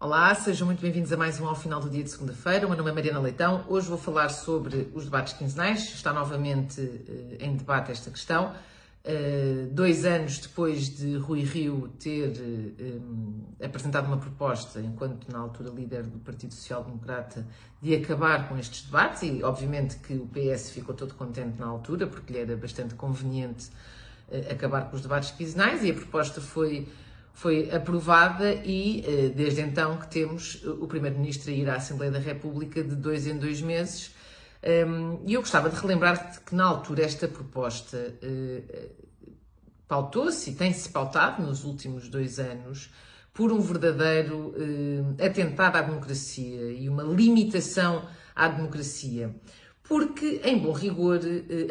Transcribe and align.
Olá, 0.00 0.34
sejam 0.34 0.66
muito 0.66 0.82
bem-vindos 0.82 1.12
a 1.12 1.16
mais 1.16 1.40
um 1.40 1.46
ao 1.46 1.54
final 1.54 1.80
do 1.80 1.88
dia 1.88 2.02
de 2.02 2.10
segunda-feira. 2.10 2.66
O 2.66 2.68
meu 2.68 2.76
nome 2.76 2.90
é 2.90 2.92
Mariana 2.92 3.20
Leitão. 3.20 3.64
Hoje 3.68 3.88
vou 3.88 3.96
falar 3.96 4.28
sobre 4.28 4.90
os 4.92 5.04
debates 5.04 5.32
quinzenais. 5.34 5.84
Está 5.84 6.12
novamente 6.12 6.80
uh, 6.80 7.36
em 7.38 7.56
debate 7.56 7.92
esta 7.92 8.10
questão. 8.10 8.52
Uh, 9.04 9.66
dois 9.70 10.04
anos 10.04 10.38
depois 10.38 10.88
de 10.88 11.16
Rui 11.16 11.42
Rio 11.42 11.88
ter 11.98 12.28
uh, 12.28 13.00
um, 13.00 13.44
apresentado 13.64 14.06
uma 14.06 14.18
proposta, 14.18 14.80
enquanto 14.80 15.30
na 15.30 15.38
altura 15.38 15.70
líder 15.70 16.02
do 16.02 16.18
Partido 16.18 16.52
Social 16.52 16.84
Democrata, 16.84 17.46
de 17.80 17.94
acabar 17.94 18.48
com 18.48 18.58
estes 18.58 18.82
debates, 18.82 19.22
e 19.22 19.42
obviamente 19.44 19.96
que 19.98 20.14
o 20.14 20.26
PS 20.26 20.70
ficou 20.70 20.94
todo 20.94 21.14
contente 21.14 21.58
na 21.58 21.66
altura, 21.66 22.06
porque 22.06 22.32
lhe 22.32 22.40
era 22.40 22.56
bastante 22.56 22.94
conveniente 22.94 23.70
acabar 24.50 24.90
com 24.90 24.96
os 24.96 25.02
debates 25.02 25.30
quinzenais, 25.30 25.84
e 25.84 25.90
a 25.90 25.94
proposta 25.94 26.40
foi 26.40 26.88
foi 27.34 27.68
aprovada 27.70 28.54
e 28.64 29.04
eh, 29.06 29.28
desde 29.28 29.60
então 29.60 29.98
que 29.98 30.08
temos 30.08 30.64
o 30.64 30.86
Primeiro-Ministro 30.86 31.50
a 31.50 31.54
ir 31.54 31.68
à 31.68 31.74
Assembleia 31.74 32.12
da 32.12 32.20
República 32.20 32.82
de 32.82 32.94
dois 32.94 33.26
em 33.26 33.36
dois 33.36 33.60
meses. 33.60 34.14
Ehm, 34.62 35.18
e 35.26 35.34
eu 35.34 35.40
gostava 35.40 35.68
de 35.68 35.76
relembrar 35.76 36.40
que 36.40 36.54
na 36.54 36.64
altura 36.64 37.02
esta 37.02 37.28
proposta 37.28 38.16
eh, 38.22 38.90
pautou-se 39.86 40.50
e 40.50 40.54
tem-se 40.54 40.88
pautado 40.88 41.42
nos 41.42 41.64
últimos 41.64 42.08
dois 42.08 42.38
anos 42.38 42.90
por 43.34 43.52
um 43.52 43.60
verdadeiro 43.60 44.54
eh, 45.18 45.26
atentado 45.26 45.76
à 45.76 45.82
democracia 45.82 46.72
e 46.72 46.88
uma 46.88 47.02
limitação 47.02 48.08
à 48.34 48.46
democracia. 48.46 49.34
Porque, 49.86 50.40
em 50.42 50.58
bom 50.58 50.72
rigor, 50.72 51.20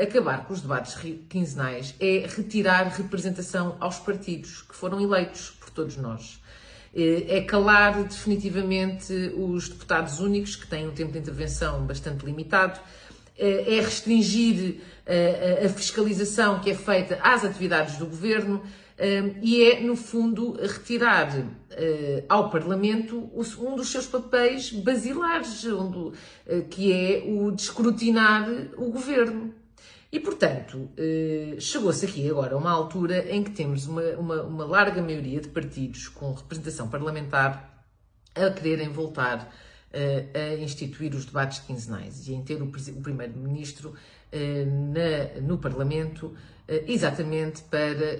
acabar 0.02 0.46
com 0.46 0.54
os 0.54 0.62
debates 0.62 0.96
quinzenais 1.28 1.96
é 2.00 2.28
retirar 2.28 2.84
representação 2.84 3.76
aos 3.80 3.98
partidos 3.98 4.62
que 4.62 4.76
foram 4.76 5.02
eleitos 5.02 5.50
por 5.60 5.72
todos 5.72 5.98
nós. 5.98 6.40
É 6.96 7.42
calar 7.42 8.04
definitivamente 8.04 9.12
os 9.36 9.68
deputados 9.68 10.20
únicos, 10.20 10.56
que 10.56 10.68
têm 10.68 10.88
um 10.88 10.92
tempo 10.92 11.12
de 11.12 11.18
intervenção 11.18 11.88
bastante 11.88 12.24
limitado, 12.24 12.80
é 13.36 13.82
restringir 13.82 14.76
a 15.66 15.70
fiscalização 15.70 16.60
que 16.60 16.70
é 16.70 16.76
feita 16.76 17.20
às 17.24 17.44
atividades 17.44 17.98
do 17.98 18.06
governo 18.06 18.62
e 19.42 19.64
é, 19.64 19.82
no 19.82 19.96
fundo, 19.96 20.54
retirar 20.54 21.30
ao 22.30 22.50
Parlamento 22.50 23.30
um 23.60 23.76
dos 23.76 23.90
seus 23.90 24.06
papéis 24.06 24.72
basilares, 24.72 25.66
que 26.70 26.92
é 26.92 27.24
o 27.28 27.52
de 27.52 27.62
escrutinar 27.62 28.48
o 28.78 28.92
governo. 28.92 29.54
E, 30.14 30.20
portanto, 30.20 30.92
eh, 30.96 31.56
chegou-se 31.60 32.06
aqui 32.06 32.30
agora 32.30 32.54
a 32.54 32.58
uma 32.60 32.70
altura 32.70 33.34
em 33.34 33.44
que 33.44 33.50
temos 33.50 33.88
uma, 33.88 34.04
uma, 34.12 34.44
uma, 34.44 34.64
larga 34.64 35.02
maioria 35.02 35.42
de 35.42 35.48
partidos 35.50 36.08
com 36.08 36.32
representação 36.34 36.88
parlamentar 36.88 37.84
a 38.36 38.52
quererem 38.52 38.90
voltar 38.90 39.52
a 39.94 40.56
instituir 40.56 41.14
os 41.14 41.26
debates 41.26 41.60
quinzenais 41.60 42.28
e 42.28 42.34
em 42.34 42.42
ter 42.44 42.62
o, 42.62 42.68
Primeiro-Ministro 42.68 43.94
eh, 44.32 44.66
no 45.42 45.58
Parlamento 45.60 46.34
exatamente 46.88 47.62
para 47.64 48.18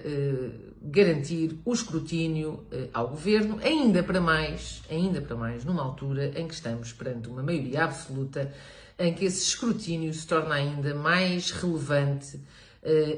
garantir 0.82 1.58
o 1.64 1.74
escrutínio 1.74 2.66
ao 2.94 3.08
Governo, 3.08 3.58
ainda 3.64 4.04
para 4.04 4.20
mais, 4.20 4.84
ainda 4.92 5.22
para 5.22 5.36
mais, 5.36 5.64
numa 5.64 5.82
altura 5.82 6.38
em 6.40 6.48
que 6.48 6.54
estamos 6.54 6.92
perante 6.92 7.30
uma 7.30 7.42
maioria 7.42 7.86
absoluta 7.86 8.54
em 9.00 9.14
que 9.14 9.26
esse 9.26 9.48
escrutínio 9.48 10.14
se 10.14 10.28
torna 10.28 10.56
ainda 10.56 10.94
mais 10.94 11.52
relevante 11.52 12.40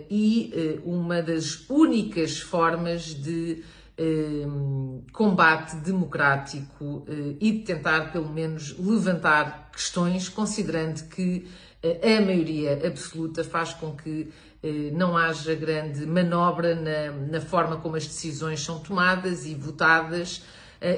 e 0.09 0.79
uma 0.83 1.21
das 1.21 1.67
únicas 1.69 2.39
formas 2.39 3.05
de 3.05 3.63
uh, 3.99 5.03
combate 5.11 5.75
democrático 5.77 7.05
e 7.39 7.51
de 7.51 7.59
tentar, 7.59 8.11
pelo 8.11 8.29
menos, 8.29 8.77
levantar 8.77 9.69
questões, 9.71 10.29
considerando 10.29 11.07
que 11.09 11.47
a 11.83 12.21
maioria 12.21 12.87
absoluta 12.87 13.43
faz 13.43 13.73
com 13.73 13.95
que 13.95 14.31
não 14.93 15.15
haja 15.15 15.53
grande 15.53 16.03
manobra 16.07 16.73
na, 16.73 17.11
na 17.11 17.39
forma 17.39 17.77
como 17.77 17.95
as 17.95 18.07
decisões 18.07 18.61
são 18.61 18.79
tomadas 18.79 19.45
e 19.45 19.53
votadas. 19.53 20.41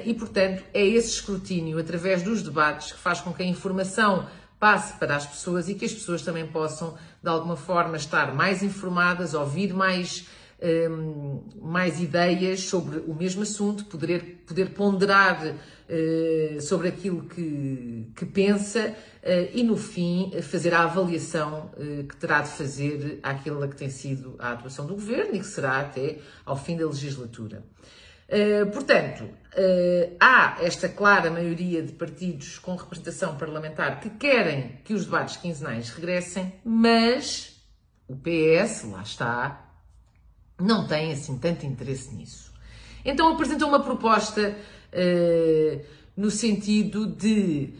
E, 0.06 0.14
portanto, 0.14 0.64
é 0.72 0.82
esse 0.82 1.16
escrutínio, 1.16 1.78
através 1.78 2.22
dos 2.22 2.42
debates, 2.42 2.92
que 2.92 2.98
faz 2.98 3.20
com 3.20 3.34
que 3.34 3.42
a 3.42 3.46
informação 3.46 4.26
passe 4.58 4.98
para 4.98 5.16
as 5.16 5.26
pessoas 5.26 5.68
e 5.68 5.74
que 5.74 5.84
as 5.84 5.92
pessoas 5.92 6.22
também 6.22 6.46
possam, 6.46 6.96
de 7.22 7.28
alguma 7.28 7.56
forma, 7.56 7.96
estar 7.96 8.34
mais 8.34 8.62
informadas, 8.62 9.34
ouvir 9.34 9.72
mais, 9.72 10.26
um, 10.60 11.44
mais 11.60 12.00
ideias 12.00 12.60
sobre 12.60 12.98
o 12.98 13.14
mesmo 13.14 13.42
assunto, 13.42 13.84
poder, 13.84 14.42
poder 14.46 14.70
ponderar 14.70 15.46
uh, 15.46 16.60
sobre 16.60 16.88
aquilo 16.88 17.22
que, 17.24 18.10
que 18.16 18.26
pensa 18.26 18.88
uh, 18.88 19.50
e, 19.52 19.62
no 19.62 19.76
fim, 19.76 20.32
fazer 20.42 20.74
a 20.74 20.82
avaliação 20.82 21.70
uh, 21.76 22.04
que 22.04 22.16
terá 22.16 22.40
de 22.42 22.48
fazer 22.48 23.20
àquela 23.22 23.68
que 23.68 23.76
tem 23.76 23.90
sido 23.90 24.34
a 24.38 24.52
atuação 24.52 24.86
do 24.86 24.94
governo 24.94 25.36
e 25.36 25.38
que 25.38 25.46
será 25.46 25.80
até 25.80 26.18
ao 26.44 26.56
fim 26.56 26.76
da 26.76 26.86
legislatura. 26.86 27.62
Eh, 28.30 28.66
portanto, 28.66 29.24
há 30.20 30.58
esta 30.60 30.86
clara 30.86 31.30
maioria 31.30 31.82
de 31.82 31.94
partidos 31.94 32.58
com 32.58 32.76
representação 32.76 33.38
parlamentar 33.38 34.00
que 34.00 34.10
querem 34.10 34.80
que 34.84 34.92
os 34.92 35.06
debates 35.06 35.38
quinzenais 35.38 35.88
regressem, 35.88 36.52
mas 36.62 37.58
o 38.06 38.14
PS, 38.14 38.84
lá 38.84 39.00
está, 39.00 39.67
não 40.60 40.86
tem 40.86 41.12
assim 41.12 41.38
tanto 41.38 41.66
interesse 41.66 42.14
nisso. 42.14 42.52
Então 43.04 43.32
apresentou 43.32 43.68
uma 43.68 43.80
proposta 43.80 44.56
uh, 44.92 45.84
no 46.16 46.30
sentido 46.30 47.06
de 47.06 47.74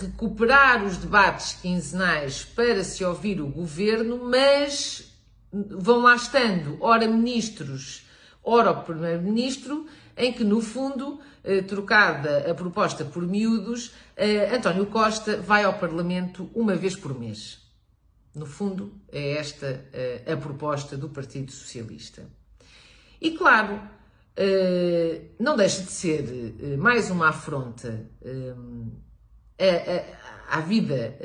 recuperar 0.00 0.82
os 0.84 0.96
debates 0.96 1.58
quinzenais 1.60 2.44
para 2.44 2.82
se 2.82 3.04
ouvir 3.04 3.42
o 3.42 3.46
governo, 3.46 4.30
mas 4.30 5.12
vão 5.52 5.98
lá 5.98 6.14
estando, 6.14 6.78
ora 6.80 7.06
ministros 7.06 8.04
ora 8.44 8.70
o 8.70 8.82
Primeiro-Ministro, 8.82 9.86
em 10.16 10.32
que, 10.32 10.44
no 10.44 10.60
fundo, 10.60 11.18
eh, 11.42 11.62
trocada 11.62 12.50
a 12.50 12.54
proposta 12.54 13.04
por 13.04 13.26
miúdos, 13.26 13.92
António 14.54 14.86
Costa 14.86 15.38
vai 15.38 15.64
ao 15.64 15.74
Parlamento 15.74 16.48
uma 16.54 16.76
vez 16.76 16.94
por 16.94 17.18
mês. 17.18 17.63
No 18.34 18.46
fundo, 18.46 18.92
é 19.12 19.32
esta 19.38 19.86
eh, 19.92 20.24
a 20.32 20.36
proposta 20.36 20.96
do 20.96 21.08
Partido 21.08 21.52
Socialista. 21.52 22.28
E, 23.20 23.30
claro, 23.32 23.80
não 25.38 25.56
deixa 25.56 25.82
de 25.82 25.92
ser 25.92 26.76
mais 26.76 27.08
uma 27.08 27.28
afronta 27.28 28.10
à 30.50 30.60
vida 30.60 31.16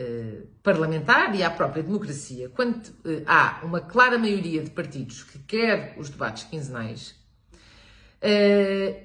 parlamentar 0.62 1.36
e 1.36 1.42
à 1.42 1.50
própria 1.50 1.82
democracia, 1.82 2.50
quando 2.50 2.80
há 3.26 3.62
uma 3.64 3.82
clara 3.82 4.18
maioria 4.20 4.64
de 4.64 4.70
partidos 4.70 5.24
que 5.24 5.40
quer 5.40 5.96
os 5.98 6.10
debates 6.10 6.44
quinzenais 6.44 7.16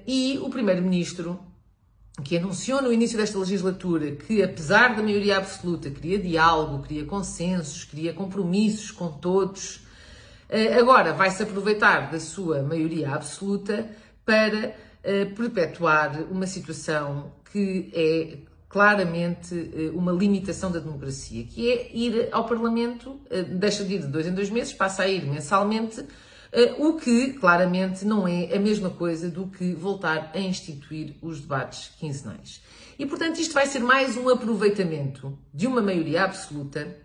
e 0.07 0.37
o 0.37 0.49
Primeiro-Ministro, 0.49 1.43
que 2.23 2.37
anunciou 2.37 2.81
no 2.81 2.93
início 2.93 3.17
desta 3.17 3.37
legislatura 3.37 4.11
que, 4.11 4.41
apesar 4.41 4.95
da 4.95 5.03
maioria 5.03 5.37
absoluta, 5.37 5.89
queria 5.89 6.17
diálogo, 6.17 6.83
queria 6.83 7.05
consensos, 7.05 7.83
queria 7.83 8.13
compromissos 8.13 8.91
com 8.91 9.09
todos, 9.09 9.77
uh, 10.49 10.79
agora 10.79 11.13
vai 11.13 11.29
se 11.29 11.43
aproveitar 11.43 12.09
da 12.09 12.19
sua 12.19 12.61
maioria 12.61 13.13
absoluta 13.13 13.89
para 14.25 14.69
uh, 15.03 15.35
perpetuar 15.35 16.23
uma 16.31 16.47
situação 16.47 17.33
que 17.51 17.91
é 17.93 18.37
claramente 18.67 19.71
uma 19.93 20.11
limitação 20.11 20.69
da 20.69 20.79
democracia, 20.79 21.45
que 21.45 21.71
é 21.71 21.95
ir 21.95 22.27
ao 22.33 22.45
Parlamento, 22.45 23.21
deixa 23.57 23.85
de 23.85 23.93
ir 23.93 24.01
de 24.01 24.07
dois 24.07 24.27
em 24.27 24.33
dois 24.33 24.49
meses, 24.49 24.73
passa 24.73 25.03
a 25.03 25.07
ir 25.07 25.25
mensalmente 25.25 26.01
eh, 26.01 26.03
o 26.77 26.93
que 26.93 27.33
claramente 27.33 28.05
não 28.05 28.27
é 28.27 28.55
a 28.55 28.59
mesma 28.59 28.89
coisa 28.89 29.29
do 29.29 29.47
que 29.47 29.73
voltar 29.73 30.31
a 30.33 30.39
instituir 30.39 31.15
os 31.21 31.41
debates 31.41 31.91
quinzenais. 31.99 32.61
E 32.97 33.05
portanto, 33.05 33.39
isto 33.39 33.53
vai 33.53 33.65
ser 33.65 33.79
mais 33.79 34.15
um 34.15 34.29
aproveitamento 34.29 35.37
de 35.53 35.67
uma 35.67 35.81
maioria 35.81 36.23
absoluta 36.23 36.95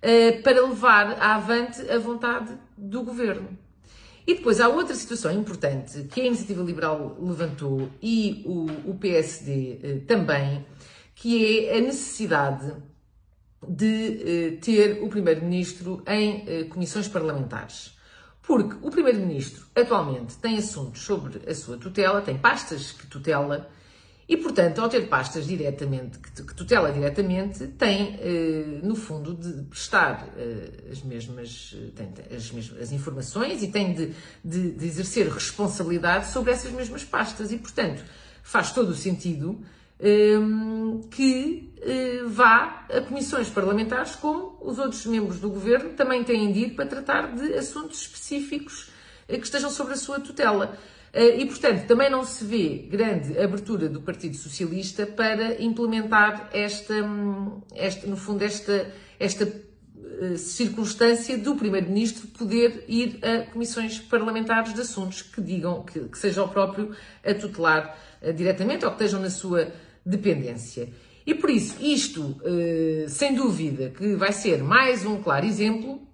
eh, 0.00 0.32
para 0.32 0.60
levar 0.66 1.22
avante 1.22 1.80
a 1.88 1.98
vontade 1.98 2.52
do 2.76 3.04
governo. 3.04 3.56
E 4.26 4.34
depois 4.34 4.60
há 4.60 4.68
outra 4.68 4.94
situação 4.96 5.32
importante 5.32 6.04
que 6.04 6.20
a 6.20 6.24
Iniciativa 6.24 6.62
Liberal 6.62 7.16
levantou 7.20 7.88
e 8.02 8.42
o, 8.44 8.90
o 8.90 8.98
PSD 8.98 9.78
eh, 9.82 10.00
também, 10.08 10.66
que 11.14 11.68
é 11.68 11.78
a 11.78 11.80
necessidade 11.80 12.74
de 13.68 14.58
ter 14.60 15.04
o 15.04 15.08
Primeiro-Ministro 15.08 16.02
em 16.04 16.68
comissões 16.68 17.06
parlamentares. 17.06 17.96
Porque 18.42 18.76
o 18.82 18.90
Primeiro-Ministro 18.90 19.64
atualmente 19.74 20.36
tem 20.36 20.58
assuntos 20.58 21.02
sobre 21.02 21.48
a 21.48 21.54
sua 21.54 21.76
tutela, 21.78 22.20
tem 22.20 22.36
pastas 22.36 22.92
que 22.92 23.06
tutela, 23.06 23.70
e, 24.28 24.36
portanto, 24.36 24.80
ao 24.80 24.88
ter 24.88 25.08
pastas 25.08 25.46
diretamente, 25.46 26.18
que 26.18 26.54
tutela 26.54 26.90
diretamente, 26.90 27.66
tem, 27.66 28.16
eh, 28.20 28.80
no 28.82 28.94
fundo, 28.94 29.34
de 29.34 29.62
prestar 29.64 30.28
eh, 30.36 30.90
as 30.90 31.02
mesmas, 31.02 31.76
as 32.34 32.50
mesmas 32.50 32.80
as 32.80 32.92
informações 32.92 33.62
e 33.62 33.68
tem 33.68 33.92
de, 33.92 34.14
de, 34.42 34.70
de 34.72 34.86
exercer 34.86 35.28
responsabilidade 35.28 36.30
sobre 36.30 36.52
essas 36.52 36.70
mesmas 36.70 37.04
pastas. 37.04 37.52
E, 37.52 37.58
portanto, 37.58 38.02
faz 38.42 38.72
todo 38.72 38.90
o 38.90 38.94
sentido 38.94 39.60
que 41.10 41.72
uh, 41.78 42.28
vá 42.28 42.86
a 42.90 43.00
comissões 43.02 43.48
parlamentares, 43.48 44.16
como 44.16 44.58
os 44.60 44.78
outros 44.78 45.06
membros 45.06 45.38
do 45.38 45.48
governo 45.48 45.90
também 45.90 46.24
têm 46.24 46.52
de 46.52 46.60
ir 46.60 46.70
para 46.74 46.86
tratar 46.86 47.34
de 47.34 47.54
assuntos 47.54 48.02
específicos 48.02 48.90
uh, 49.28 49.38
que 49.38 49.44
estejam 49.44 49.70
sobre 49.70 49.94
a 49.94 49.96
sua 49.96 50.18
tutela. 50.20 50.76
Uh, 51.14 51.40
e, 51.40 51.46
portanto, 51.46 51.86
também 51.86 52.10
não 52.10 52.24
se 52.24 52.44
vê 52.44 52.86
grande 52.90 53.38
abertura 53.38 53.88
do 53.88 54.00
Partido 54.00 54.36
Socialista 54.36 55.06
para 55.06 55.62
implementar 55.62 56.48
esta, 56.52 56.94
um, 56.94 57.60
esta 57.74 58.06
no 58.06 58.16
fundo, 58.16 58.42
esta, 58.42 58.90
esta 59.20 59.46
circunstância 60.36 61.36
do 61.38 61.56
Primeiro-Ministro 61.56 62.28
poder 62.28 62.84
ir 62.88 63.18
a 63.24 63.50
comissões 63.50 63.98
parlamentares 63.98 64.74
de 64.74 64.80
assuntos 64.80 65.22
que 65.22 65.40
digam 65.40 65.82
que, 65.84 66.00
que 66.00 66.18
seja 66.18 66.42
o 66.42 66.48
próprio 66.48 66.94
a 67.24 67.34
tutelar 67.34 67.98
diretamente 68.36 68.84
ou 68.84 68.90
que 68.92 69.02
estejam 69.02 69.20
na 69.20 69.30
sua 69.30 69.72
dependência. 70.04 70.92
E 71.26 71.34
por 71.34 71.50
isso, 71.50 71.76
isto, 71.80 72.40
eh, 72.44 73.06
sem 73.08 73.34
dúvida, 73.34 73.90
que 73.90 74.14
vai 74.16 74.32
ser 74.32 74.62
mais 74.62 75.06
um 75.06 75.22
claro 75.22 75.46
exemplo 75.46 76.06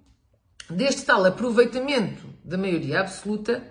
deste 0.69 1.03
tal 1.03 1.25
aproveitamento 1.25 2.27
da 2.43 2.57
maioria 2.57 3.01
absoluta, 3.01 3.63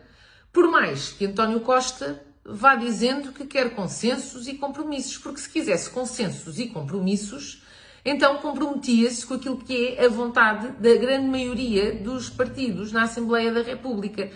por 0.52 0.68
mais 0.68 1.10
que 1.10 1.26
António 1.26 1.60
Costa 1.60 2.20
vá 2.44 2.74
dizendo 2.74 3.32
que 3.32 3.46
quer 3.46 3.74
consensos 3.74 4.48
e 4.48 4.54
compromissos, 4.54 5.18
porque 5.18 5.40
se 5.40 5.48
quisesse 5.48 5.90
consensos 5.90 6.58
e 6.58 6.66
compromissos, 6.66 7.62
então 8.08 8.38
comprometia-se 8.38 9.26
com 9.26 9.34
aquilo 9.34 9.58
que 9.58 9.88
é 9.88 10.06
a 10.06 10.08
vontade 10.08 10.68
da 10.80 10.94
grande 10.96 11.28
maioria 11.28 11.94
dos 11.94 12.30
partidos 12.30 12.90
na 12.92 13.02
Assembleia 13.02 13.52
da 13.52 13.62
República. 13.62 14.30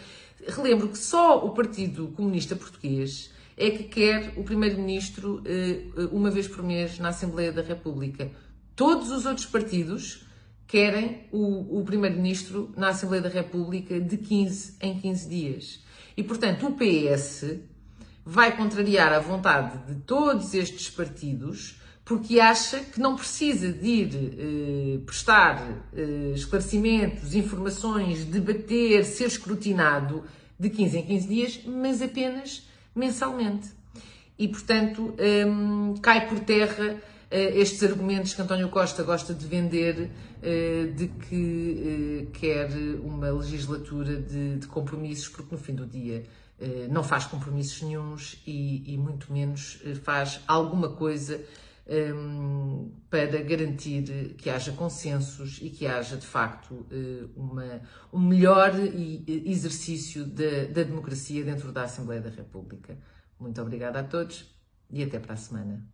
Relembro 0.46 0.88
que 0.88 0.98
só 0.98 1.44
o 1.44 1.50
Partido 1.50 2.08
Comunista 2.08 2.54
Português 2.54 3.30
é 3.56 3.70
que 3.70 3.84
quer 3.84 4.34
o 4.36 4.42
Primeiro-Ministro 4.42 5.42
eh, 5.44 5.84
uma 6.10 6.30
vez 6.30 6.48
por 6.48 6.62
mês 6.62 6.98
na 6.98 7.08
Assembleia 7.08 7.52
da 7.52 7.62
República. 7.62 8.30
Todos 8.74 9.10
os 9.10 9.24
outros 9.24 9.46
partidos 9.46 10.26
querem 10.66 11.28
o, 11.30 11.80
o 11.80 11.84
Primeiro-Ministro 11.84 12.72
na 12.76 12.88
Assembleia 12.88 13.22
da 13.22 13.28
República 13.28 14.00
de 14.00 14.16
15 14.16 14.76
em 14.80 14.98
15 14.98 15.28
dias. 15.28 15.80
E, 16.16 16.22
portanto, 16.22 16.66
o 16.66 16.72
PS 16.72 17.58
vai 18.25 18.56
contrariar 18.56 19.12
a 19.12 19.18
vontade 19.18 19.78
de 19.86 20.00
todos 20.00 20.54
estes 20.54 20.90
partidos 20.90 21.80
porque 22.04 22.40
acha 22.40 22.81
que 22.81 23.00
não 23.00 23.14
precisa 23.16 23.72
de 23.72 23.87
ir 23.87 24.10
eh, 24.14 24.99
prestar 25.06 25.87
eh, 25.94 26.32
esclarecimentos, 26.34 27.34
informações, 27.34 28.25
debater, 28.25 29.04
ser 29.04 29.26
escrutinado 29.26 30.25
de 30.58 30.69
15 30.69 30.99
em 30.99 31.06
15 31.06 31.28
dias, 31.28 31.60
mas 31.64 32.02
apenas 32.02 32.66
mensalmente. 32.94 33.69
E, 34.38 34.49
portanto, 34.49 35.14
um, 35.46 35.94
cai 36.00 36.28
por 36.28 36.40
terra 36.40 36.94
uh, 36.94 37.58
estes 37.58 37.82
argumentos 37.82 38.34
que 38.34 38.43
António 38.43 38.69
Costa 38.69 39.02
gosta 39.02 39.34
de 39.34 39.46
vender 39.46 40.10
uh, 40.10 40.93
de 40.93 41.08
que 41.08 42.26
uh, 42.26 42.31
quer 42.32 42.70
uma 43.02 43.31
legislatura 43.31 44.16
de, 44.16 44.56
de, 44.56 44.66
compromissos, 44.66 45.28
porque 45.28 45.54
no 45.54 45.60
fim 45.60 45.75
do 45.75 45.87
dia 45.87 46.25
não 46.90 47.02
faz 47.02 47.25
compromissos 47.25 47.82
nenhums 47.82 48.40
e, 48.46 48.94
e 48.94 48.96
muito 48.96 49.32
menos 49.32 49.82
faz 50.04 50.38
alguma 50.46 50.90
coisa 50.90 51.40
um, 51.87 52.93
para 53.11 53.43
garantir 53.43 54.34
que 54.37 54.49
haja 54.49 54.73
consensos 54.73 55.58
e 55.61 55.70
que 55.70 55.87
haja, 55.87 56.17
de 56.17 56.26
facto, 56.26 56.87
uma, 57.34 57.82
um 58.12 58.20
melhor 58.20 58.73
exercício 59.26 60.25
da, 60.25 60.67
da 60.73 60.82
democracia 60.82 61.44
dentro 61.44 61.73
da 61.73 61.84
Assembleia 61.84 62.20
da 62.20 62.31
República. 62.31 62.99
Muito 63.38 63.61
obrigada 63.61 64.00
a 64.00 64.05
todos 64.05 64.55
e 64.90 65.02
até 65.02 65.19
para 65.19 65.34
a 65.34 65.37
semana. 65.37 65.87